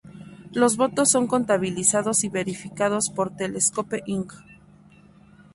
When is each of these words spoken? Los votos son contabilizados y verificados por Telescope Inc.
Los 0.51 0.77
votos 0.77 1.11
son 1.11 1.27
contabilizados 1.27 2.23
y 2.23 2.29
verificados 2.29 3.11
por 3.11 3.35
Telescope 3.35 4.01
Inc. 4.07 4.33